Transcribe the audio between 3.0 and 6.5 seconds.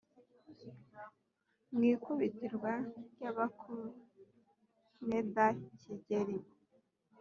ry’abakuneda kigeli